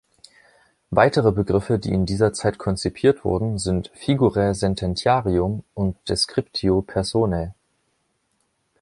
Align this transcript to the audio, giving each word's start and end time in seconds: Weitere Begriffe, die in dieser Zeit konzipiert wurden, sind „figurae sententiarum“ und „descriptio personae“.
Weitere 0.89 1.31
Begriffe, 1.31 1.77
die 1.77 1.93
in 1.93 2.07
dieser 2.07 2.33
Zeit 2.33 2.57
konzipiert 2.57 3.23
wurden, 3.23 3.59
sind 3.59 3.91
„figurae 3.93 4.53
sententiarum“ 4.55 5.63
und 5.75 5.95
„descriptio 6.09 6.81
personae“. 6.81 7.51